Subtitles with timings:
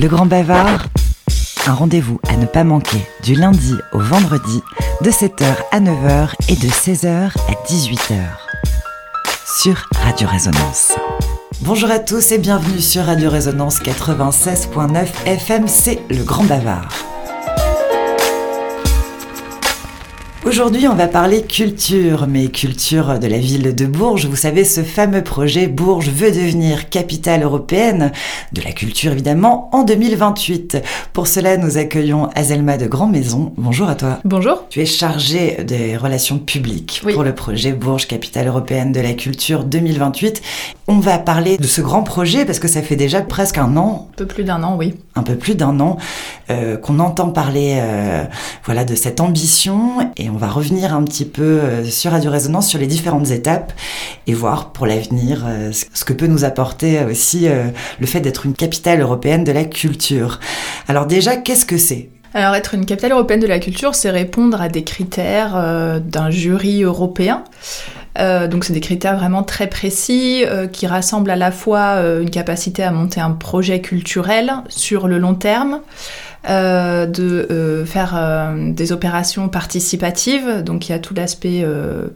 [0.00, 0.86] Le Grand Bavard,
[1.66, 4.62] un rendez-vous à ne pas manquer du lundi au vendredi
[5.00, 8.14] de 7h à 9h et de 16h à 18h
[9.60, 10.92] sur Radio Résonance.
[11.62, 17.07] Bonjour à tous et bienvenue sur Radio Résonance 96.9 FM, c'est Le Grand Bavard.
[20.48, 24.24] Aujourd'hui, on va parler culture, mais culture de la ville de Bourges.
[24.24, 28.12] Vous savez, ce fameux projet Bourges veut devenir capitale européenne
[28.54, 30.78] de la culture, évidemment, en 2028.
[31.12, 33.52] Pour cela, nous accueillons Azelma de Grand Maison.
[33.58, 34.20] Bonjour à toi.
[34.24, 34.64] Bonjour.
[34.70, 39.64] Tu es chargée des relations publiques pour le projet Bourges, capitale européenne de la culture
[39.64, 40.40] 2028.
[40.86, 44.08] On va parler de ce grand projet parce que ça fait déjà presque un an.
[44.14, 44.94] Un peu plus d'un an, oui.
[45.14, 45.98] Un peu plus d'un an
[46.48, 48.24] euh, qu'on entend parler, euh,
[48.64, 52.68] voilà, de cette ambition et on va revenir un petit peu euh, sur Radio Résonance
[52.68, 53.72] sur les différentes étapes
[54.26, 57.64] et voir pour l'avenir euh, ce que peut nous apporter aussi euh,
[57.98, 60.40] le fait d'être une capitale européenne de la culture.
[60.86, 62.08] Alors déjà, qu'est-ce que c'est?
[62.34, 66.82] Alors être une capitale européenne de la culture, c'est répondre à des critères d'un jury
[66.82, 67.42] européen.
[68.18, 72.90] donc c'est des critères vraiment très précis qui rassemblent à la fois une capacité à
[72.90, 75.80] monter un projet culturel sur le long terme,
[76.48, 80.62] euh, de euh, faire euh, des opérations participatives.
[80.64, 81.64] Donc il y a tout l'aspect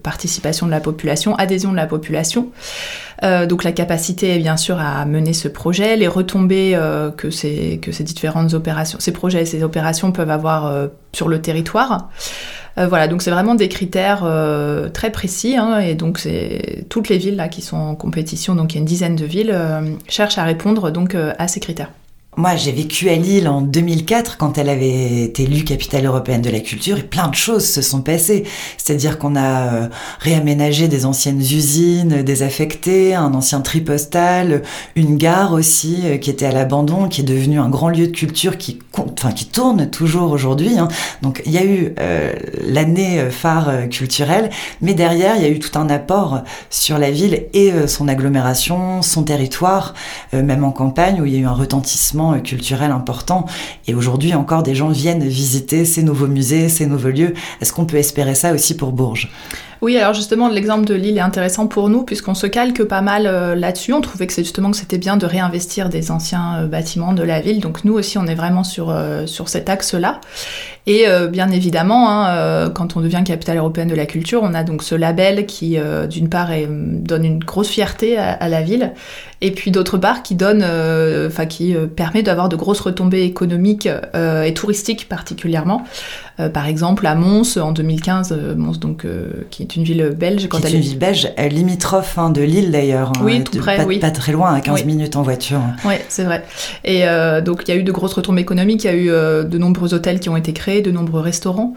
[0.02, 2.48] participation de la population, adhésion de la population.
[3.22, 6.78] donc la capacité bien sûr à mener ce projet, les retombées
[7.16, 12.10] que, ces, différentes opérations, ces projets et ces opérations peuvent avoir sur le territoire.
[12.76, 14.26] voilà, donc c'est vraiment des critères
[14.92, 18.76] très précis, hein, et donc c'est toutes les villes qui sont en compétition, donc il
[18.76, 19.56] y a une dizaine de villes,
[20.08, 21.90] cherchent à répondre donc à ces critères.
[22.38, 26.48] Moi, j'ai vécu à Lille en 2004 quand elle avait été élue capitale européenne de
[26.48, 28.44] la culture et plein de choses se sont passées.
[28.78, 29.88] C'est-à-dire qu'on a euh,
[30.18, 34.62] réaménagé des anciennes usines désaffectées, un ancien tri postal,
[34.96, 38.16] une gare aussi euh, qui était à l'abandon, qui est devenue un grand lieu de
[38.16, 40.78] culture qui, enfin, qui tourne toujours aujourd'hui.
[40.78, 40.88] Hein.
[41.20, 42.32] Donc, il y a eu euh,
[42.66, 44.48] l'année phare culturelle,
[44.80, 49.02] mais derrière, il y a eu tout un apport sur la ville et son agglomération,
[49.02, 49.92] son territoire,
[50.32, 53.46] même en campagne où il y a eu un retentissement culturel important.
[53.86, 57.34] Et aujourd'hui encore, des gens viennent visiter ces nouveaux musées, ces nouveaux lieux.
[57.60, 59.30] Est-ce qu'on peut espérer ça aussi pour Bourges?
[59.82, 63.26] Oui, alors justement, l'exemple de Lille est intéressant pour nous puisqu'on se calque pas mal
[63.26, 63.92] euh, là-dessus.
[63.92, 67.24] On trouvait que c'est justement que c'était bien de réinvestir des anciens euh, bâtiments de
[67.24, 67.58] la ville.
[67.58, 70.20] Donc nous aussi, on est vraiment sur, euh, cet axe-là.
[70.86, 74.82] Et bien évidemment, hein, quand on devient capitale européenne de la culture, on a donc
[74.82, 75.78] ce label qui,
[76.10, 78.92] d'une part, donne une grosse fierté à, la ville,
[79.40, 80.64] et puis d'autre part, qui donne,
[81.24, 85.84] enfin, qui permet d'avoir de grosses retombées économiques et touristiques particulièrement.
[86.52, 89.06] Par exemple, à Mons, en 2015, Mons donc
[89.50, 90.48] qui est une ville belge.
[90.48, 90.74] Quand elle...
[90.74, 93.12] une ville belge, limitrophe hein, de Lille d'ailleurs.
[93.16, 93.98] Hein, oui, tout près, pas, oui.
[93.98, 95.60] Pas très loin, à 15 minutes en voiture.
[95.84, 96.44] Oui, c'est vrai.
[96.84, 99.10] Et euh, donc il y a eu de grosses retombées économiques, il y a eu
[99.10, 101.74] euh, de nombreux hôtels qui ont été créés, de nombreux restaurants.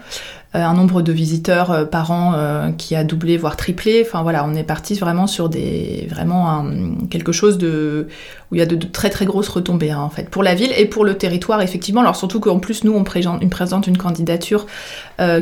[0.56, 4.02] Euh, un nombre de visiteurs euh, par an euh, qui a doublé voire triplé.
[4.06, 6.64] Enfin voilà, on est parti vraiment sur des vraiment
[7.10, 8.08] quelque chose de
[8.50, 10.70] où il y a de, très très grosses retombées hein, en fait pour la ville
[10.76, 12.00] et pour le territoire effectivement.
[12.00, 14.66] Alors surtout qu'en plus nous on présente une, candidature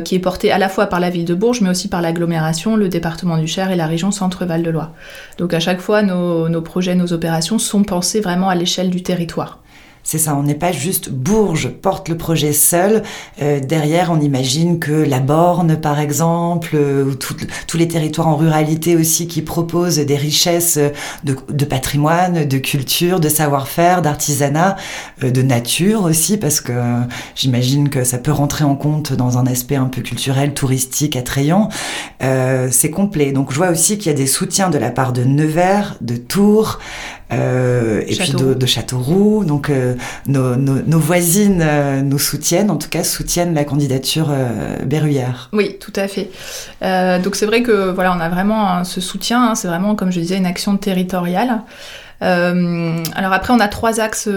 [0.03, 2.75] qui est portée à la fois par la ville de Bourges mais aussi par l'agglomération,
[2.75, 4.91] le département du Cher et la région Centre-Val de Loire.
[5.37, 9.03] Donc à chaque fois nos, nos projets, nos opérations sont pensées vraiment à l'échelle du
[9.03, 9.59] territoire.
[10.07, 13.01] C'est ça, on n'est pas juste Bourges porte le projet seul.
[13.41, 18.35] Euh, derrière, on imagine que la Borne, par exemple, euh, ou tous les territoires en
[18.35, 20.77] ruralité aussi qui proposent des richesses
[21.23, 24.75] de, patrimoine, de culture, de savoir-faire, d'artisanat,
[25.23, 26.73] euh, de nature aussi, parce que
[27.33, 31.69] j'imagine que ça peut rentrer en compte dans un aspect un peu culturel, touristique, attrayant.
[32.69, 33.31] C'est complet.
[33.31, 36.15] Donc je vois aussi qu'il y a des soutiens de la part de Nevers, de
[36.15, 36.79] Tours,
[37.31, 39.45] euh, et puis de, de, Châteauroux.
[39.45, 39.95] Donc euh,
[40.27, 45.49] nos, nos, nos, voisines euh, nous soutiennent, en tout cas soutiennent la candidature euh, Berruyère.
[45.53, 46.29] Oui, tout à fait.
[47.23, 49.49] donc c'est vrai que voilà, on a vraiment hein, ce soutien.
[49.49, 51.61] Hein, c'est vraiment, comme je disais, une action territoriale.
[52.21, 54.29] Euh, alors après, on a trois axes,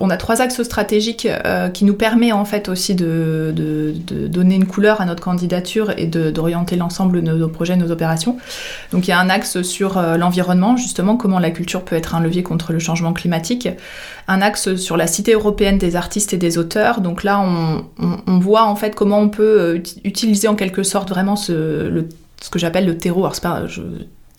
[0.00, 3.54] on a trois axes stratégiques euh, qui nous permettent en fait aussi de,
[4.28, 8.36] donner une couleur à notre candidature et d'orienter l'ensemble de nos, projets, nos opérations.
[8.92, 12.14] Donc il y a un axe sur euh, l'environnement, justement, comment la culture peut être
[12.14, 13.68] un levier contre le changement climatique.
[14.28, 17.00] Un axe sur la cité européenne des artistes et des auteurs.
[17.00, 22.04] Donc là, on, voit en fait comment on peut utiliser en quelque sorte vraiment ce,
[22.50, 23.24] que j'appelle le terreau.
[23.24, 23.62] Alors pas,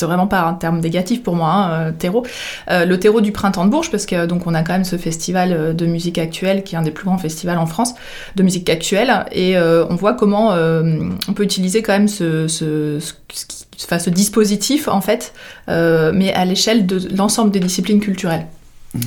[0.05, 2.25] vraiment pas un terme négatif pour moi, hein, euh, terreau.
[2.69, 4.97] Euh, le terreau du printemps de Bourges, parce que donc on a quand même ce
[4.97, 7.95] festival euh, de musique actuelle qui est un des plus grands festivals en France
[8.35, 13.99] de musique actuelle, et on voit comment on peut utiliser quand même ce, ce, ce,
[13.99, 15.33] ce dispositif en fait,
[15.67, 18.45] mais à l'échelle de l'ensemble des disciplines culturelles.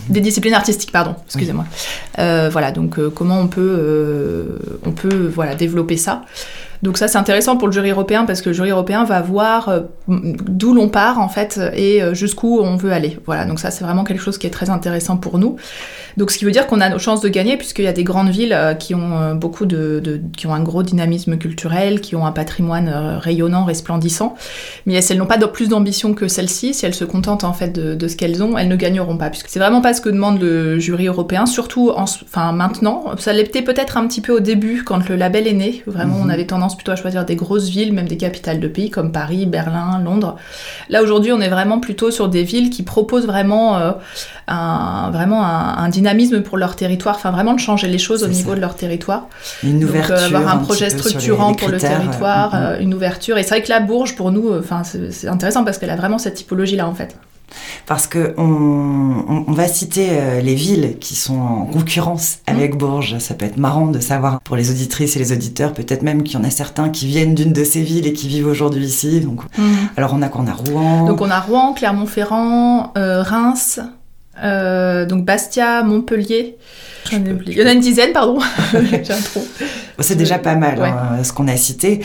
[0.09, 1.65] des disciplines artistiques, pardon, excusez-moi.
[2.19, 6.23] Euh, voilà, donc euh, comment on peut, euh, on peut voilà, développer ça.
[6.87, 9.71] Donc ça c'est intéressant pour le jury européen parce que le jury européen va voir
[10.07, 13.19] d'où l'on part en fait et jusqu'où on veut aller.
[13.27, 15.57] Voilà, donc ça c'est vraiment quelque chose qui est très intéressant pour nous.
[16.17, 18.05] Donc ce qui veut dire qu'on a nos chances de gagner puisqu'il y a des
[18.05, 22.33] grandes villes qui ont beaucoup de, qui ont un gros dynamisme culturel, qui ont un
[22.33, 24.37] patrimoine rayonnant, resplendissant.
[24.87, 27.53] Mais si elles n'ont pas de plus d'ambition que celle-ci, si elles se contentent en
[27.53, 30.01] fait de, de ce qu'elles ont, elles ne gagneront pas puisque c'est vraiment pas ce
[30.01, 33.17] que demande le jury européen, surtout en, enfin, maintenant.
[33.19, 35.83] Ça l'était peut-être un petit peu au début, quand le label est né.
[35.87, 36.31] Vraiment, on mhm.
[36.31, 39.47] avait tendance plutôt à choisir des grosses villes, même des capitales de pays comme Paris,
[39.47, 40.37] Berlin, Londres.
[40.89, 43.93] Là, aujourd'hui, on est vraiment plutôt sur des villes qui proposent vraiment, euh,
[44.47, 48.55] un, vraiment un, dynamisme pour leur territoire, enfin vraiment de changer les choses au niveau
[48.55, 49.29] de leur territoire.
[49.63, 50.37] Une Donc, ouverture.
[50.37, 53.39] avoir un, projet structurant pour le territoire, euh, euh, une ouverture.
[53.39, 56.19] Et c'est vrai que la Bourges, pour nous, enfin, c'est intéressant parce qu'elle a vraiment
[56.19, 57.17] cette typologie-là, en fait
[57.87, 62.51] parce que on, va citer euh, les villes qui sont en concurrence mmh.
[62.51, 63.19] avec Bourges.
[63.19, 66.39] Ça peut être marrant de savoir pour les auditrices et les auditeurs, peut-être même qu'il
[66.39, 69.21] y en a certains qui viennent d'une de ces villes et qui vivent aujourd'hui ici.
[69.21, 69.63] Donc, mmh.
[69.97, 70.43] alors on a quoi?
[70.43, 71.07] On a Rouen.
[71.07, 73.81] Donc on a Rouen, Clermont-Ferrand, euh, Reims,
[74.43, 76.57] euh, donc Bastia, Montpellier.
[77.13, 78.39] Il y en a une dizaine, pardon.
[80.01, 82.01] C'est déjà pas mal hein, ce qu'on a cité.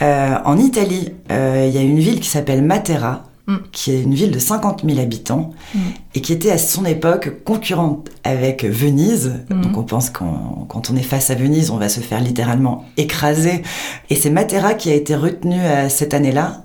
[0.00, 3.56] en Italie, il y a une ville qui s'appelle Matera Mm.
[3.72, 5.78] qui est une ville de 50 000 habitants mm.
[6.14, 9.44] et qui était à son époque concurrente avec Venise.
[9.50, 9.60] Mm.
[9.60, 12.86] Donc on pense qu'en quand on est face à Venise, on va se faire littéralement
[12.96, 13.62] écraser.
[14.08, 16.64] Et c'est Matera qui a été retenu euh, cette année-là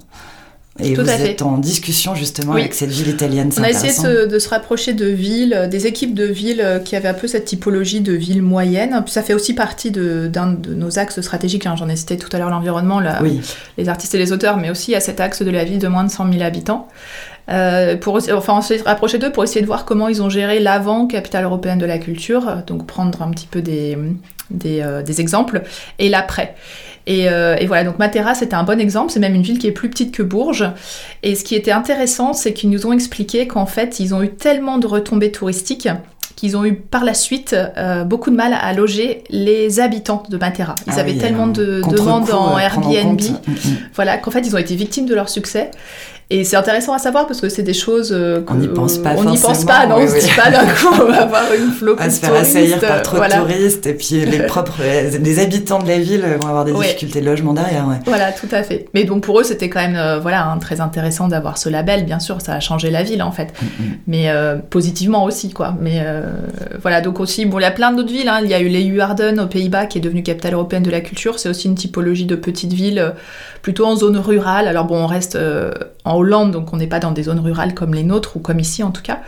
[0.82, 3.52] et vous êtes en discussion justement avec cette ville italienne.
[3.58, 3.94] On a essayé
[4.28, 7.28] de, se rapprocher de villes, euh, des équipes de villes euh, qui avaient un peu
[7.28, 9.04] cette typologie de ville moyenne.
[9.08, 11.66] Ça fait aussi partie d'un de, nos axes stratégiques.
[11.66, 11.76] Hein.
[11.78, 13.02] J'en ai cité tout à l'heure l'environnement,
[13.78, 16.04] les artistes et les auteurs, mais aussi à cet axe de la ville de moins
[16.04, 16.88] de 100 000 habitants.
[17.50, 20.60] Euh, pour, enfin, on s'est rapproché d'eux pour essayer de voir comment ils ont géré
[20.60, 23.98] l'avant capitale européenne de la culture, donc prendre un petit peu des,
[24.52, 25.64] des, des exemples,
[25.98, 26.56] et l'après.
[27.08, 29.12] Euh, et, voilà, donc Matera, c'était un bon exemple.
[29.12, 30.70] C'est même une ville qui est plus petite que Bourges.
[31.24, 34.30] Et ce qui était intéressant, c'est qu'ils nous ont expliqué qu'en fait, ils ont eu
[34.30, 35.90] tellement de retombées touristiques
[36.36, 40.38] qu'ils ont eu par la suite euh, beaucoup de mal à loger les habitants de
[40.38, 40.76] Matera.
[40.88, 43.78] Ils ah avaient tellement de demandes en Airbnb, mm, mm.
[43.94, 45.70] voilà, qu'en fait ils ont été victimes de leur succès.
[46.32, 49.16] Et c'est intéressant à savoir parce que c'est des choses euh, qu'on n'y pense pas.
[49.18, 51.72] On n'y pense pas, non, on se dit pas d'un coup on va avoir une
[51.72, 55.80] flopée de se faire assaillir par trop de touristes et puis les propres, les habitants
[55.80, 57.84] de la ville vont avoir des difficultés de logement derrière.
[58.06, 58.86] Voilà, tout à fait.
[58.94, 62.06] Mais donc pour eux, c'était quand même euh, voilà hein, très intéressant d'avoir ce label.
[62.06, 63.98] Bien sûr, ça a changé la ville en fait, mm, mm.
[64.06, 65.74] mais euh, positivement aussi quoi.
[65.82, 66.06] Mais
[66.80, 68.30] voilà, donc aussi bon, il y a plein d'autres villes.
[68.30, 68.42] Hein.
[68.44, 71.02] Il y a eu les Uarden aux Pays-Bas qui est devenue capitale européenne de la
[71.02, 71.40] culture.
[71.40, 73.14] C'est aussi une typologie de petites villes
[73.64, 74.68] plutôt en zone rurale.
[74.68, 75.36] Alors bon, on reste
[76.06, 78.60] en Hollande, donc on n'est pas dans des zones rurales comme les nôtres, ou comme
[78.60, 79.20] ici en tout cas.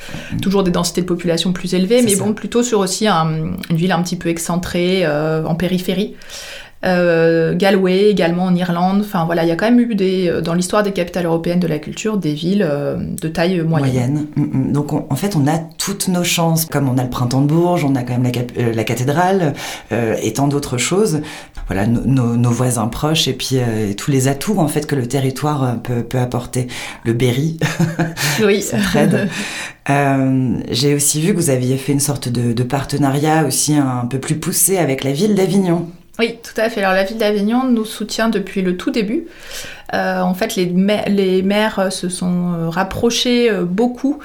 [0.41, 4.01] Toujours des densités de population plus élevées, mais bon, plutôt sur aussi une ville un
[4.01, 6.15] petit peu excentrée, euh, en périphérie.
[6.83, 9.01] Euh, Galway également en Irlande.
[9.01, 11.59] Enfin voilà, il y a quand même eu des, euh, dans l'histoire des capitales européennes
[11.59, 14.27] de la culture des villes euh, de taille moyenne.
[14.35, 14.71] Mm, mm.
[14.71, 16.65] Donc en fait, on a toutes nos chances.
[16.65, 19.53] Comme on a le printemps de Bourges, on a quand même la, cathédrale
[19.91, 21.21] et tant d'autres choses.
[21.67, 23.57] Voilà, nos voisins proches et puis
[23.95, 26.67] tous les atouts en fait que le territoire peut, peut apporter.
[27.05, 27.57] Le Berry,
[28.43, 28.65] oui,
[30.71, 34.19] J'ai aussi vu que vous aviez fait une sorte de, de partenariat aussi un peu
[34.19, 35.87] plus poussé avec la ville d'Avignon.
[36.21, 36.81] Oui, tout à fait.
[36.81, 39.25] Alors la ville d'Avignon nous soutient depuis le tout début.
[39.95, 44.19] Euh, en fait, les, maires se sont euh, rapprochés euh, beaucoup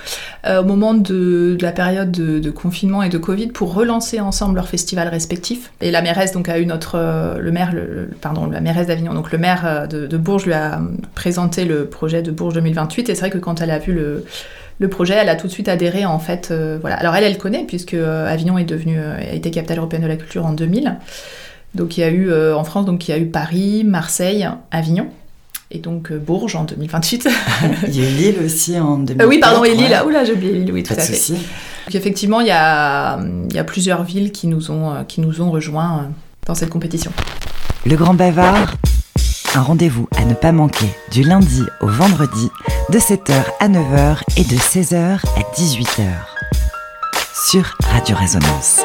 [0.47, 5.09] au moment de, la période de, confinement et de Covid pour relancer ensemble leurs festivals
[5.09, 5.73] respectifs.
[5.81, 6.99] Et la mairesse donc a eu notre
[7.39, 7.73] le maire
[8.21, 10.83] pardon la mairesse d'Avignon donc le maire de, Bourges lui a
[11.15, 13.99] présenté le projet de Bourges 2028 et c'est vrai que quand elle a vu
[14.79, 16.53] le projet, elle a tout de suite adhéré en fait.
[16.83, 16.97] voilà.
[16.97, 20.53] Alors elle, elle connaît puisque Avignon est a été capitale européenne de la culture en
[20.53, 20.99] 2000.
[21.77, 24.49] Donc il y a eu euh, en France, donc il y a eu Paris, Marseille,
[24.71, 25.09] Avignon.
[25.71, 27.29] Et donc euh, Bourges en 2028.
[27.89, 29.23] il y a eu Lille aussi en 2028.
[29.23, 30.01] Euh, oui, pardon, et Lille.
[30.07, 31.33] Oula, j'ai oublié Lille, oui, tout à fait.
[31.33, 33.19] Donc effectivement, il y a,
[33.49, 36.11] il y a plusieurs villes qui nous ont, qui nous ont rejoints
[36.47, 37.13] dans cette compétition.
[37.85, 38.75] Le Grand Bavard,
[39.55, 42.49] un rendez-vous à ne pas manquer du lundi au vendredi,
[42.91, 46.07] de 7h à 9h et de 16h à 18h
[47.49, 48.83] sur Radio Résonance.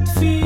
[0.00, 0.41] feel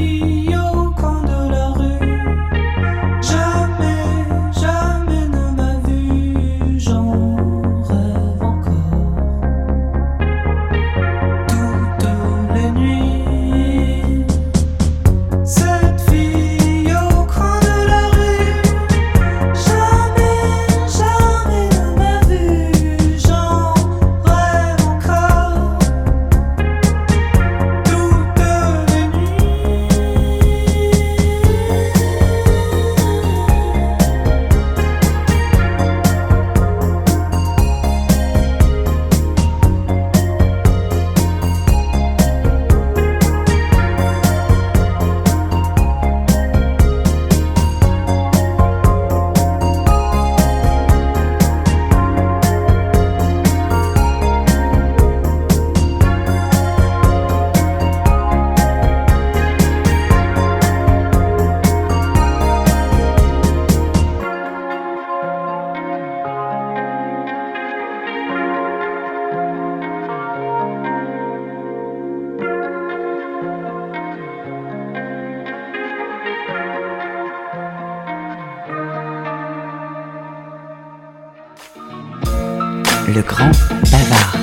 [83.26, 83.50] grand
[83.90, 84.37] bavard.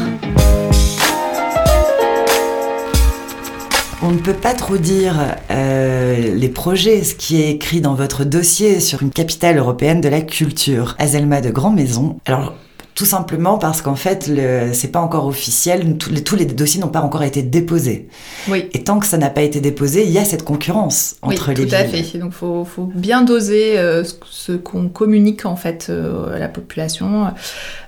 [4.02, 5.16] On ne peut pas trop dire
[5.50, 10.10] euh, les projets, ce qui est écrit dans votre dossier sur une capitale européenne de
[10.10, 12.18] la culture, Azelma de Grand Maison.
[12.26, 12.54] Alors,
[12.96, 14.30] tout simplement parce qu'en fait,
[14.74, 18.08] c'est pas encore officiel, tous les, tous les dossiers n'ont pas encore été déposés.
[18.48, 18.70] Oui.
[18.74, 21.56] Et tant que ça n'a pas été déposé, il y a cette concurrence entre oui,
[21.56, 22.18] les tout à fait.
[22.20, 27.34] Donc, faut, faut bien doser euh, ce, qu'on communique en fait euh, à la population.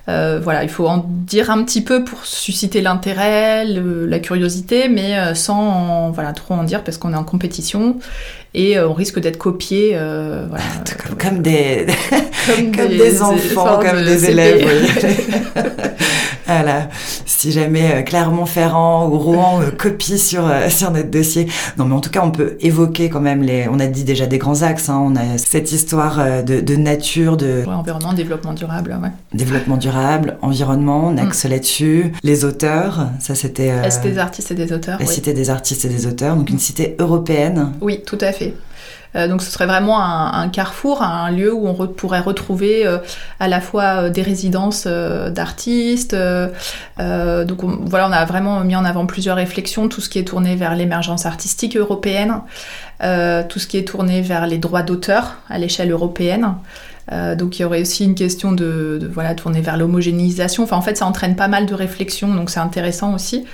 [0.07, 5.33] Euh, voilà, il faut en dire un petit peu pour susciter l'intérêt, la curiosité, mais
[5.35, 7.97] sans voilà trop en dire parce qu'on est en compétition
[8.53, 9.91] et on risque d'être copié.
[9.91, 10.63] voilà,
[11.19, 11.87] comme, des
[12.47, 14.67] comme, des, enfants, comme des élèves.
[16.45, 16.89] voilà.
[17.25, 21.47] Si jamais euh, Clermont-Ferrand ou Rouen euh, copie sur, euh, sur notre dossier.
[21.77, 23.67] Non, mais en tout cas, on peut évoquer quand même les.
[23.69, 24.89] On a dit déjà des grands axes.
[24.89, 25.01] Hein.
[25.03, 27.63] On a cette histoire de, de nature, de.
[27.67, 28.97] environnement, développement durable.
[29.01, 29.09] Ouais.
[29.33, 31.49] Développement durable, environnement, on axe mm.
[31.49, 32.11] là-dessus.
[32.23, 33.81] Les auteurs, ça c'était.
[33.81, 34.99] La cité des artistes et des auteurs?
[34.99, 36.35] La cité des artistes et des auteurs.
[36.35, 37.73] Donc une cité européenne.
[37.81, 38.53] Oui, tout à fait.
[39.15, 42.97] Euh, donc ce serait vraiment un, carrefour, un lieu où on pourrait retrouver euh,
[43.39, 46.15] à la fois euh, des résidences d'artistes.
[46.15, 50.55] donc voilà, on a vraiment mis en avant plusieurs réflexions, tout ce qui est tourné
[50.55, 52.41] vers l'émergence artistique européenne,
[52.99, 56.55] tout ce qui est tourné vers les droits d'auteur à l'échelle européenne.
[57.11, 60.63] donc il y aurait aussi une question de, voilà tourner vers l'homogénéisation.
[60.63, 63.45] Enfin en fait ça entraîne pas mal de réflexions, donc c'est intéressant aussi.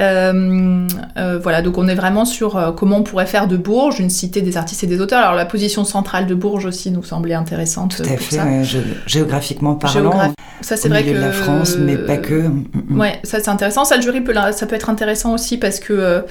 [0.00, 0.86] Euh,
[1.16, 4.10] euh, voilà, donc on est vraiment sur euh, comment on pourrait faire de Bourges une
[4.10, 5.20] cité des artistes et des auteurs.
[5.20, 7.96] Alors la position centrale de Bourges aussi nous semblait intéressante.
[7.96, 8.62] Tout à fait,
[9.06, 10.32] géographiquement parlant.
[10.60, 12.34] ça c'est vrai que la France, mais pas que.
[12.34, 13.00] Mm, mm.
[13.00, 13.84] Ouais, ça c'est intéressant.
[13.84, 16.24] Ça le jury peut, ça peut être intéressant aussi parce que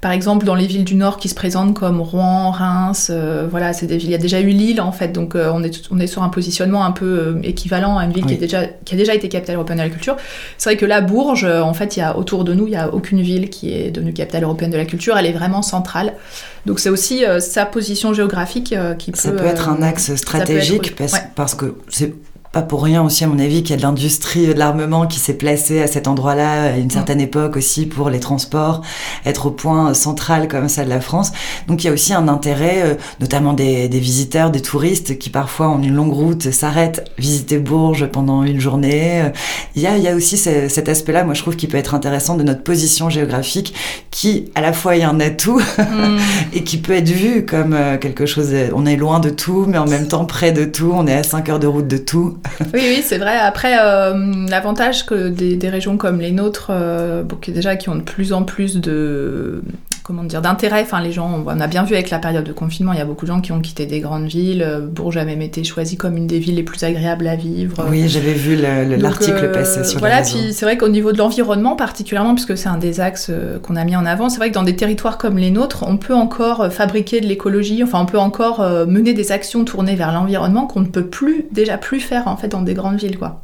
[0.00, 3.72] par exemple, dans les villes du Nord qui se présentent comme Rouen, Reims, euh, voilà,
[3.72, 4.10] c'est des villes.
[4.10, 6.22] Il y a déjà eu Lille en fait, donc euh, on, est, on est sur
[6.22, 9.14] un positionnement un peu euh, équivalent à une ville qui, est déjà, qui a déjà
[9.14, 10.16] été capitale européenne de la culture.
[10.56, 12.76] C'est vrai que là, Bourges, en fait, il y a autour de nous, il n'y
[12.76, 15.18] a aucune ville qui est devenue capitale européenne de la culture.
[15.18, 16.14] Elle est vraiment centrale.
[16.64, 19.18] Donc c'est aussi sa position géographique qui peut.
[19.18, 20.94] Ça peut être un axe stratégique
[21.34, 22.14] parce que c'est
[22.58, 25.20] pas pour rien aussi, à mon avis, qu'il y a de l'industrie de l'armement qui
[25.20, 28.82] s'est placée à cet endroit-là à une certaine époque aussi pour les transports,
[29.24, 31.30] être au point central comme ça de la France.
[31.68, 35.30] Donc il y a aussi un intérêt, euh, notamment des, des visiteurs, des touristes qui
[35.30, 39.30] parfois en une longue route s'arrêtent visiter Bourges pendant une journée.
[39.76, 41.94] Il y a, il y a aussi cet aspect-là, moi je trouve, qui peut être
[41.94, 43.72] intéressant de notre position géographique,
[44.10, 46.18] qui à la fois est un atout mm.
[46.54, 48.52] et qui peut être vu comme euh, quelque chose.
[48.74, 50.90] On est loin de tout, mais en même temps près de tout.
[50.92, 52.38] On est à 5 heures de route de tout.
[52.74, 53.36] oui, oui, c'est vrai.
[53.36, 58.02] Après, euh, l'avantage que des, régions comme les nôtres, euh, qui, déjà qui ont de
[58.02, 59.62] plus en plus de
[60.08, 60.80] comment dire d'intérêt.
[60.80, 63.04] Enfin, les gens, on a bien vu avec la période de confinement, il y a
[63.04, 64.66] beaucoup de gens qui ont quitté des grandes villes.
[64.90, 67.84] Bourges a même été choisie comme une des villes les plus agréables à vivre.
[67.90, 71.76] Oui, j'avais vu l'article euh, passer sur Voilà, puis c'est vrai qu'au niveau de l'environnement
[71.76, 74.54] particulièrement, puisque c'est un des axes euh, qu'on a mis en avant, c'est vrai que
[74.54, 77.84] dans des territoires comme les nôtres, on peut encore euh, fabriquer de l'écologie.
[77.84, 81.76] Enfin, on peut encore mener des actions tournées vers l'environnement qu'on ne peut plus déjà
[81.76, 83.42] plus faire en fait dans des grandes villes, quoi.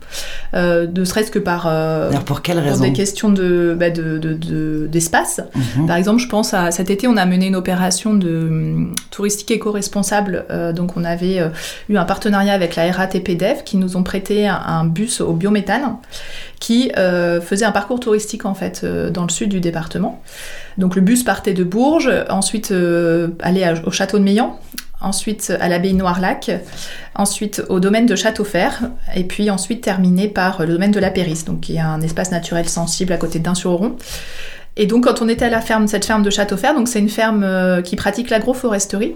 [0.54, 1.68] Euh, ne serait-ce que par
[2.24, 5.40] pour quelle raison des questions de bah, d'espace.
[5.76, 5.86] Mhm.
[5.86, 10.44] Par exemple, je pense cet été, on a mené une opération de hum, touristique éco-responsable.
[10.50, 11.48] Euh, donc, on avait euh,
[11.88, 15.96] eu un partenariat avec la RATP qui nous ont prêté un, bus au biométhane
[16.60, 20.22] qui euh, faisait un parcours touristique en fait dans le sud du département.
[20.78, 22.72] Donc, le bus partait de Bourges, ensuite
[23.40, 24.58] allait au château de Meillan,
[25.00, 26.50] ensuite à l'abbaye Noirlac,
[27.14, 28.68] ensuite au domaine de Châteaufer,
[29.14, 32.30] et puis ensuite terminé par le domaine de la Périsse, donc qui est un espace
[32.30, 33.96] naturel sensible à côté d'Ain-sur-Oron.
[34.76, 37.08] Et donc, quand on était à la ferme, cette ferme de Châteaufer, donc c'est une
[37.08, 39.14] ferme euh, qui pratique l'agroforesterie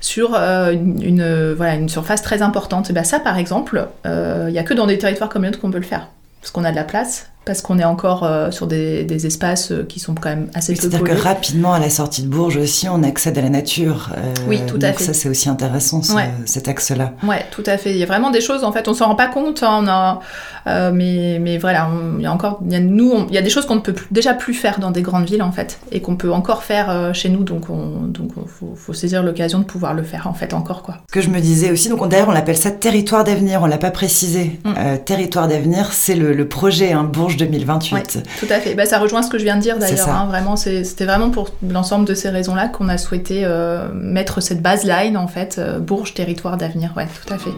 [0.00, 2.88] sur euh, une, euh, voilà, une surface très importante.
[2.88, 5.78] Et ben ça, par exemple, il n'y a que dans des territoires comme qu'on peut
[5.78, 6.08] le faire.
[6.40, 9.84] Parce qu'on a de la place, parce qu'on est encore euh, sur des, espaces euh,
[9.84, 12.88] qui sont quand même assez peu C'est-à-dire que rapidement, à la sortie de Bourges aussi,
[12.88, 14.10] on accède à la nature.
[14.16, 15.04] Euh, oui, tout à fait.
[15.04, 16.02] ça, c'est aussi intéressant,
[16.46, 17.12] cet axe-là.
[17.22, 17.90] Oui, tout à fait.
[17.90, 19.88] Il y a vraiment des choses, en fait, on s'en rend pas compte, hein, on
[19.88, 23.42] a, mais, mais voilà, il y a encore, il y a, nous, il y a
[23.42, 26.00] des choses qu'on ne peut déjà plus faire dans des grandes villes, en fait, et
[26.00, 29.94] qu'on peut encore faire chez nous, donc il donc faut, faut, saisir l'occasion de pouvoir
[29.94, 30.98] le faire, en fait, encore, quoi.
[31.08, 33.78] Ce que je me disais aussi, donc d'ailleurs, on l'appelle ça territoire d'avenir, on l'a
[33.78, 34.58] pas précisé.
[34.64, 34.98] Mm.
[35.04, 38.22] territoire d'avenir, c'est le, projet hein, Bourges 2028.
[38.40, 38.74] Tout à fait.
[38.74, 40.08] Bah, ça rejoint ce que je viens de dire d'ailleurs.
[40.08, 40.26] Hein.
[40.28, 45.16] vraiment, c'était vraiment pour l'ensemble de ces raisons-là qu'on a souhaité euh, mettre cette baseline
[45.16, 46.92] en fait, euh, Bourges, territoire d'avenir.
[46.96, 47.52] Ouais, tout à fait.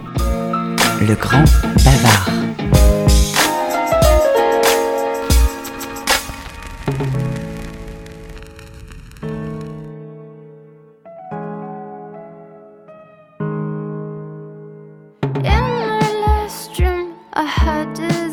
[1.01, 1.43] Le grand
[1.83, 2.29] bavard.
[17.37, 18.26] I had disappeared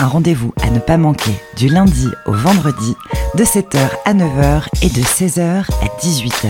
[0.00, 2.94] Un rendez-vous à ne pas manquer du lundi au vendredi
[3.34, 6.48] de 7h à 9h et de 16h à 18h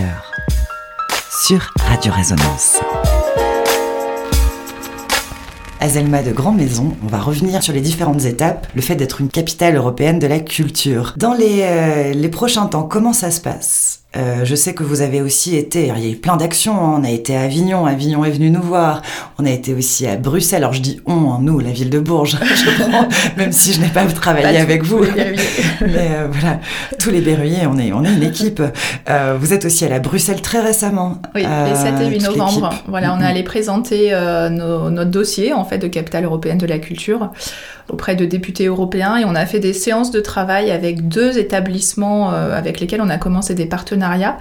[1.45, 2.79] sur Radio Résonance.
[5.81, 9.27] Azelma de Grand Maison, on va revenir sur les différentes étapes, le fait d'être une
[9.27, 11.15] capitale européenne de la culture.
[11.17, 14.02] Dans les, euh, les prochains temps, comment ça se passe?
[14.15, 16.99] Euh, je sais que vous avez aussi été, il y a eu plein d'actions, hein.
[16.99, 19.01] on a été à Avignon, Avignon est venu nous voir,
[19.39, 21.97] on a été aussi à Bruxelles, alors je dis on, hein, nous, la ville de
[21.99, 24.99] Bourges, je prends, même si je n'ai pas travaillé Pas avec vous.
[25.81, 26.59] Mais euh, voilà,
[26.99, 28.61] tous les berruyers, on est, on est une équipe.
[29.09, 31.17] Euh, vous êtes aussi à Bruxelles très récemment.
[31.33, 32.69] Oui, les 7 et 8 toute novembre.
[32.87, 33.25] Voilà, on est Mhm.
[33.25, 34.11] allé présenter
[34.51, 37.31] nos- notre dossier en fait de capitale européenne de la culture
[37.89, 42.33] auprès de députés européens et on a fait des séances de travail avec deux établissements
[42.33, 44.37] euh, avec lesquels on a commencé des partenariats.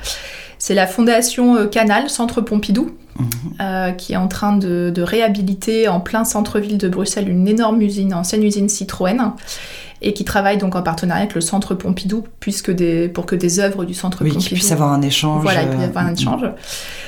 [0.58, 3.26] C'est la fondation euh, Canal, Centre Pompidou, Mhm.
[3.60, 7.82] euh, qui est en train de, de réhabiliter en plein centre-ville de Bruxelles une énorme
[7.82, 9.32] usine, ancienne usine Citroën,
[10.02, 13.60] et qui travaille donc en partenariat avec le Centre Pompidou, puisque des, pour que des
[13.60, 15.42] œuvres du Centre Oui, Pompidou qu'il puisse avoir un échange.
[15.42, 16.42] voilà, il peut y euh, avoir un mm, échange.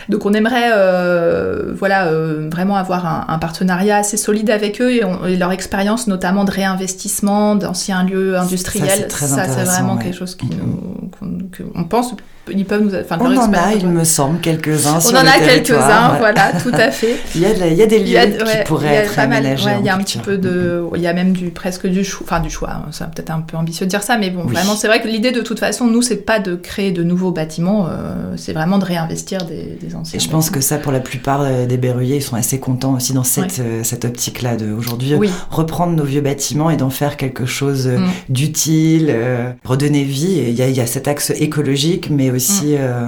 [0.09, 4.93] Donc on aimerait euh, voilà, euh, vraiment avoir un, un partenariat assez solide avec eux
[4.93, 9.09] et, on- et leur expérience notamment de réinvestissement d'anciens lieux industriels.
[9.09, 10.05] très c'est vraiment ouais.
[10.05, 11.39] quelque chose qui nous, qu'on-
[11.75, 12.15] on pense
[12.53, 12.95] ils peuvent nous...
[12.95, 16.19] Enfin, On en a, il me semble, quelques-uns On sur en a quelques-uns, ouais.
[16.19, 17.17] voilà, tout à fait.
[17.35, 19.19] Il y a, de la- il y a des lieux a, qui ouais, pourraient être
[19.19, 22.05] aménagés il y a un petit peu de, il y a même du presque du
[22.05, 22.84] choix, enfin du choix.
[22.91, 24.53] C'est peut-être un peu ambitieux de dire ça, mais bon, Oui.
[24.55, 27.31] vraiment, c'est vrai que l'idée de toute façon, nous, c'est pas de créer de nouveaux
[27.33, 30.19] bâtiments, euh, c'est vraiment de réinvestir des, des anciens.
[30.19, 32.95] Et je pense que ça, pour la plupart euh, des berruyers, ils sont assez contents
[32.95, 36.91] aussi dans cette, euh, cette optique-là de aujourd'hui oui, reprendre nos vieux bâtiments et d'en
[36.91, 38.07] faire quelque chose Mm.
[38.29, 40.43] d'utile, euh, redonner vie.
[40.49, 43.07] Il y, a, il y a cet axe écologique, mais aussi euh,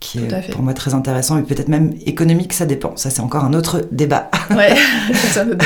[0.00, 0.28] qui Mm.
[0.28, 2.92] Tout à est pour moi très intéressant et peut-être même économique, ça dépend.
[2.96, 4.30] Ça, c'est encore un autre débat.
[4.50, 4.74] ouais,
[5.32, 5.56] ça, ouais.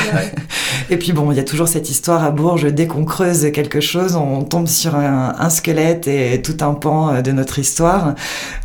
[0.91, 3.81] Et puis bon, il y a toujours cette histoire à Bourges, dès qu'on creuse quelque
[3.81, 8.15] chose, on tombe sur un, un squelette et tout un pan de notre histoire.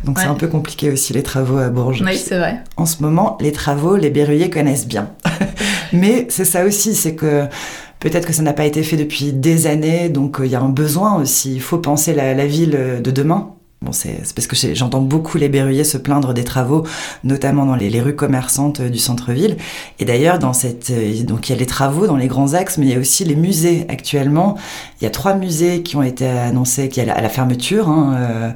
[0.04, 2.02] Donc c'est un peu compliqué aussi les travaux à Bourges.
[2.04, 2.62] Oui, c'est vrai.
[2.76, 5.10] En ce moment, les travaux, les berruyers connaissent bien.
[5.92, 7.46] Mais c'est ça aussi, c'est que
[8.00, 10.60] peut-être que ça n'a pas été fait depuis des années, donc euh, il y a
[10.60, 11.54] un besoin aussi.
[11.54, 13.54] Il faut penser la, la ville euh, de demain.
[13.80, 16.84] Bon, c'est parce que j'entends beaucoup les berruyers se plaindre des travaux,
[17.22, 19.56] notamment dans les, rues commerçantes euh, du centre-ville.
[20.00, 22.76] Et d'ailleurs, dans cette, euh, donc il y a les travaux dans les grands axes,
[22.76, 24.56] mais il y a aussi les musées actuellement.
[25.00, 27.88] Il y a trois musées qui ont été annoncés, à la, fermeture.
[27.88, 28.50] hein, euh,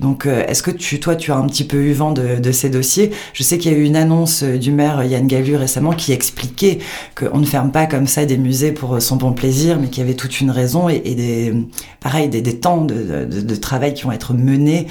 [0.00, 3.12] donc, est-ce que tu, toi, tu as un petit peu eu vent de, ces dossiers?
[3.32, 6.78] Je sais qu'il y a eu une annonce du maire Yann Gallu récemment qui expliquait
[7.16, 10.04] qu'on ne ferme pas comme ça des musées pour son bon plaisir, mais qu'il y
[10.04, 11.54] avait toute une raison et, des,
[12.00, 14.86] pareil, des, temps de travail qui vont être menés amené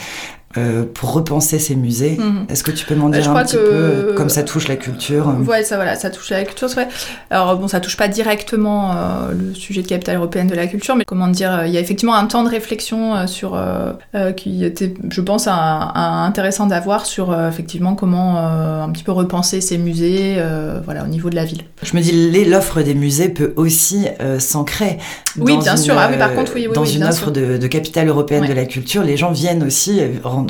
[0.58, 2.18] euh, pour repenser ces musées.
[2.20, 2.46] Mhm.
[2.50, 4.76] Est-ce que tu peux m'en Bah, dire un petit que- peu, comme ça touche la
[4.76, 6.88] culture euh, Ouais, ça, voilà, ça touche la culture, c'est vrai.
[7.30, 10.96] Alors, bon, ça touche pas directement euh, le sujet de capitale européenne de la culture,
[10.96, 13.94] mais comment dire, euh, il y a effectivement un temps de réflexion euh, sur, euh,
[14.16, 18.90] euh, qui était, je pense, un, un- intéressant d'avoir sur, euh, effectivement, comment euh, un
[18.90, 21.62] petit peu repenser ces musées, euh, voilà, au niveau de la ville.
[21.82, 24.98] Je me dis, l'offre des musées peut aussi euh, s'ancrer.
[25.40, 25.96] Oui, bien une, sûr.
[25.98, 28.42] Ah oui, par euh, contre, oui, oui, Dans oui, une offre de, de capitale européenne
[28.44, 28.48] Ouais.
[28.48, 30.00] de la culture, les gens viennent aussi,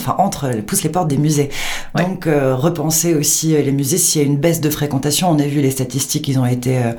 [0.02, 1.50] enfin, entrent, poussent les portes des musées.
[1.96, 2.04] Ouais.
[2.04, 5.30] Donc, euh, repenser aussi euh, les musées s'il y a une baisse de fréquentation.
[5.30, 6.92] On a vu les statistiques, ils ont été euh,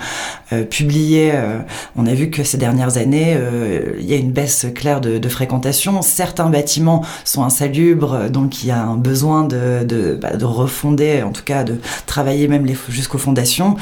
[0.52, 1.32] euh, publiées.
[1.34, 1.58] euh,
[1.96, 5.18] on a vu que ces dernières années, euh, il y a une baisse claire de,
[5.18, 6.02] de fréquentation.
[6.02, 11.22] Certains bâtiments sont insalubres, donc il y a un besoin de, de, bah, de refonder,
[11.22, 13.76] en tout cas de travailler même jusqu'aux fondations.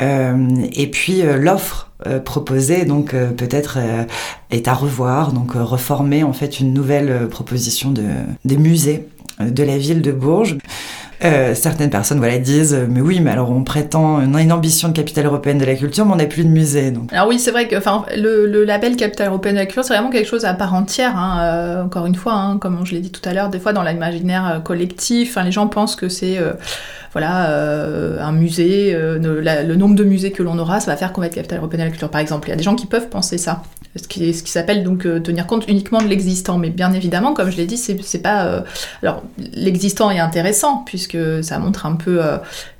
[0.00, 4.04] Euh, et puis euh, l'offre proposée, donc euh, peut-être euh,
[4.50, 8.04] est à revoir, donc euh, reformer en fait une nouvelle euh, proposition de,
[8.44, 9.08] des musées
[9.40, 10.58] euh, de la ville de Bourges.
[11.24, 14.88] Euh, certaines personnes voilà, disent euh, mais oui mais alors on prétend a une ambition
[14.88, 17.52] de capitale européenne de la culture mais on n'a plus de musée Alors oui, c'est
[17.52, 17.76] vrai que
[18.16, 21.16] le, le label Capitale européenne de la culture, c'est vraiment quelque chose à part entière.
[21.16, 23.72] hein, euh, encore une fois, hein, comme je l'ai dit tout à l'heure, des fois
[23.72, 26.38] dans l'imaginaire collectif, hein, les gens pensent que c'est
[27.12, 31.26] voilà un musée, le, nombre de musées que l'on aura, ça va faire qu'on va
[31.28, 32.48] être Capitale européenne de la culture, par exemple.
[32.48, 33.62] Il y a des gens qui peuvent penser ça,
[33.96, 36.58] ce qui, s'appelle donc tenir compte uniquement de l'existant.
[36.58, 38.64] Mais bien évidemment, comme je l'ai dit, c'est pas
[39.02, 39.22] alors
[39.54, 41.11] l'existant est intéressant puisque
[41.42, 42.38] ça montre un peu euh,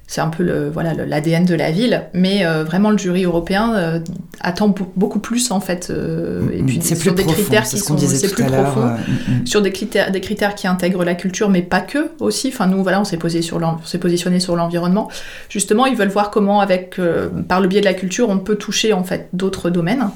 [0.09, 3.75] c'est un peu le voilà l'ADN de la ville, mais euh, vraiment le jury européen
[3.77, 3.99] euh,
[4.42, 7.62] attend be- beaucoup plus en fait, euh, et puis c'est sur plus des profond, critères
[7.62, 9.47] qui ce sont c'est plus profond, mm, mm.
[9.47, 12.49] sur des critères des critères qui intègrent la culture, mais pas que aussi.
[12.49, 15.09] Enfin nous voilà on s'est posé sur s'est positionné sur l'environnement.
[15.49, 17.01] Justement ils veulent voir comment avec
[17.49, 20.11] par le biais de la culture on peut toucher en fait d'autres domaines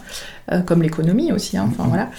[0.67, 1.57] comme l'économie aussi.
[1.57, 2.11] hein, Enfin voilà.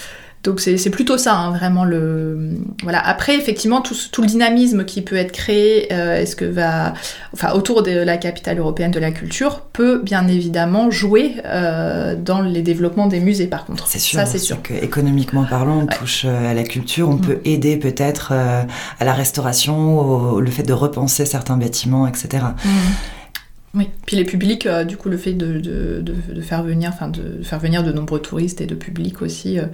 [0.43, 2.51] Donc c'est plutôt ça, hein, vraiment le
[2.83, 3.05] voilà.
[3.05, 6.93] Après effectivement tout, tout le dynamisme qui peut être créé, euh, est-ce que va,
[7.33, 12.39] enfin autour de la capitale européenne de la culture peut bien évidemment jouer euh, dans
[12.39, 13.47] les développements des musées.
[13.47, 14.61] Par contre, C'est sûr, ça c'est sûr.
[14.61, 15.95] que économiquement parlant, on Ouais.
[15.97, 17.21] touche euh, à la culture, on Mm.
[17.21, 18.61] peut aider peut-être euh,
[18.99, 22.43] à la restauration, au, le fait de repenser certains bâtiments, etc.
[22.63, 22.71] Mhm.
[23.73, 26.89] Oui, puis les publics, euh, du coup, le fait de, de, de- de faire venir,
[26.93, 29.65] enfin, de faire venir de nombreux touristes et de publics aussi, euh,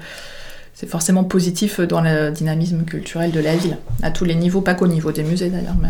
[0.73, 4.73] c'est forcément positif dans le dynamisme culturel de la ville, à tous les niveaux, pas
[4.73, 5.75] qu'au niveau des musées d'ailleurs.
[5.81, 5.89] Mais...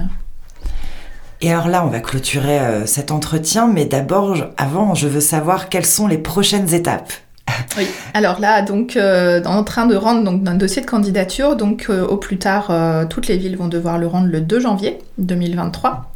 [1.41, 5.67] Et alors là, on va clôturer euh, cet entretien, mais d'abord, avant, je veux savoir
[5.69, 7.12] quelles sont les prochaines étapes.
[7.78, 7.88] Oui.
[8.13, 12.06] Alors là, donc, euh, en train de rendre donc, un dossier de candidature, donc euh,
[12.06, 12.72] au plus tard,
[13.10, 16.13] toutes les villes vont devoir le rendre le 2 janvier 2023.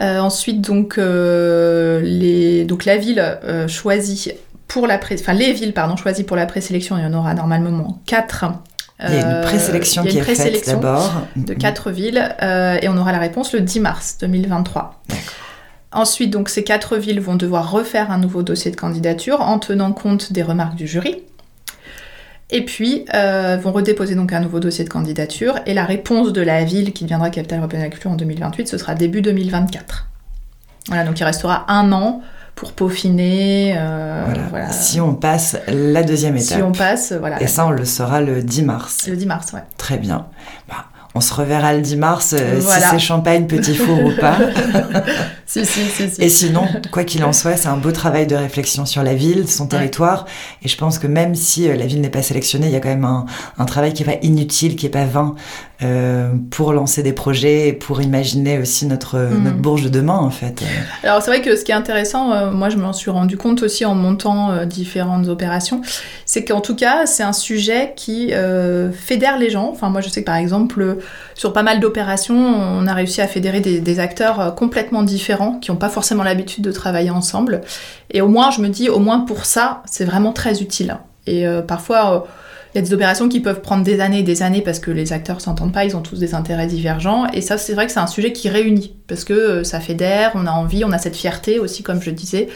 [0.00, 3.38] Euh, ensuite, donc, les, donc la ville
[3.68, 4.34] choisit
[4.72, 7.34] pour la pré- enfin les villes pardon choisies pour la présélection, il y en aura
[7.34, 8.46] normalement 4.
[9.08, 11.12] Il y a une présélection il y a qui une est faite présélection d'abord.
[11.34, 15.02] de quatre villes euh, et on aura la réponse le 10 mars 2023.
[15.08, 15.22] D'accord.
[15.94, 19.92] Ensuite, donc ces quatre villes vont devoir refaire un nouveau dossier de candidature en tenant
[19.92, 21.16] compte des remarques du jury.
[22.50, 26.40] Et puis euh, vont redéposer donc un nouveau dossier de candidature et la réponse de
[26.42, 30.06] la ville qui deviendra capitale européenne de la culture en 2028, ce sera début 2024.
[30.88, 32.20] Voilà, donc il restera un an
[32.54, 33.74] pour peaufiner.
[33.76, 34.42] euh, Voilà.
[34.50, 34.72] voilà.
[34.72, 36.58] Si on passe la deuxième étape.
[36.58, 37.42] Si on passe, voilà.
[37.42, 39.06] Et ça, on le saura le 10 mars.
[39.08, 39.62] Le 10 mars, ouais.
[39.78, 40.26] Très bien.
[40.68, 40.84] Bah,
[41.14, 42.86] on se reverra le 10 mars, euh, Voilà.
[42.86, 44.36] si c'est champagne, petit four ou pas.
[45.44, 46.22] Si, si, si, si.
[46.22, 49.46] Et sinon, quoi qu'il en soit, c'est un beau travail de réflexion sur la ville,
[49.50, 50.24] son territoire.
[50.62, 52.80] Et je pense que même si euh, la ville n'est pas sélectionnée, il y a
[52.80, 53.26] quand même un,
[53.58, 55.34] un travail qui n'est pas inutile, qui n'est pas vain,
[55.82, 59.42] euh, pour lancer des projets et pour imaginer aussi notre, Mhm.
[59.44, 60.62] notre Bourges de demain, en fait.
[61.04, 63.84] Alors c'est vrai que ce qui est intéressant, moi je m'en suis rendu compte aussi
[63.84, 65.82] en montant différentes opérations,
[66.24, 68.32] c'est qu'en tout cas c'est un sujet qui
[68.94, 69.68] fédère les gens.
[69.70, 70.98] Enfin moi je sais que par exemple
[71.34, 75.70] sur pas mal d'opérations on a réussi à fédérer des, acteurs euh, complètement différents qui
[75.70, 77.60] n'ont pas forcément l'habitude de travailler ensemble.
[78.10, 80.98] Et au moins je me dis au moins pour ça c'est vraiment très utile.
[81.26, 82.26] Et euh, parfois,
[82.74, 84.90] il y a des opérations qui peuvent prendre des années et des années parce que
[84.90, 87.26] les acteurs s'entendent pas, ils ont tous des intérêts divergents.
[87.32, 90.32] Et ça, c'est vrai que c'est un sujet qui réunit parce que euh, ça fédère,
[90.34, 92.48] on a envie, on a cette fierté aussi, comme je disais.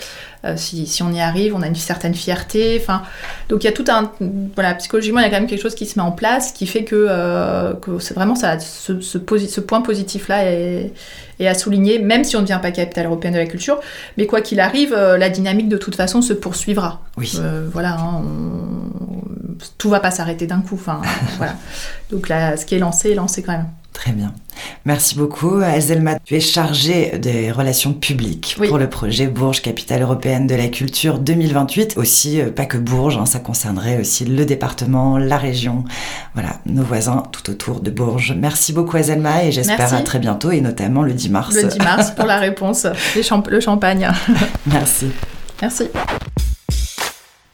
[0.47, 2.79] Euh, si, si, on y arrive, on a une certaine fierté.
[2.81, 3.03] Enfin,
[3.51, 4.11] donc il y a tout un,
[4.55, 6.67] voilà, psychologiquement, il y a quand même quelque chose qui se met en place, qui
[6.67, 10.93] fait que, euh, que c'est vraiment ça, ce, ce, ce point positif là est,
[11.41, 13.81] est, à souligner, même si on ne devient pas capitale européenne de la culture.
[14.17, 17.03] Mais quoi qu'il arrive, la dynamique de toute façon se poursuivra.
[17.19, 17.33] Oui.
[17.39, 18.76] Euh, voilà, hein, on,
[19.79, 20.75] tout va pas s'arrêter d'un coup.
[20.75, 21.01] Enfin,
[21.37, 21.57] voilà.
[22.11, 23.69] Donc là, ce qui est lancé est lancé quand même.
[23.97, 24.35] Très bien.
[24.85, 25.57] Merci beaucoup.
[25.57, 28.69] Azelma, tu es chargée des relations publiques oui.
[28.69, 31.97] pour le projet Bourges, capitale européenne de la culture 2028.
[31.97, 35.85] Aussi, euh, pas que Bourges, hein, ça concernerait aussi le département, la région,
[36.35, 38.35] voilà, nos voisins tout autour de Bourges.
[38.37, 41.55] Merci beaucoup Azelma et j'espère à très bientôt et notamment le 10 mars.
[41.55, 42.87] Le 10 mars pour la réponse,
[43.23, 44.11] champ le champagne.
[44.67, 45.07] Merci.
[45.63, 45.89] Merci.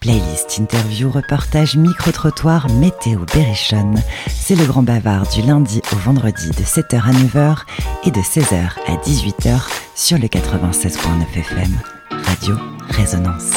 [0.03, 4.03] Playlist, interview, reportage, micro-trottoir, météo, berrichonne.
[4.27, 7.59] C'est le grand bavard du lundi au vendredi de 7h à 9h
[8.07, 9.61] et de 16h à 18h
[9.95, 10.99] sur le 96.9
[11.37, 11.79] FM.
[12.11, 12.57] Radio
[12.88, 13.53] Résonance.